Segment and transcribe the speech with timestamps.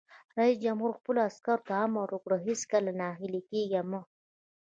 [0.37, 4.01] رئیس جمهور خپلو عسکرو ته امر وکړ؛ هیڅکله ناهیلي کیږئ مه!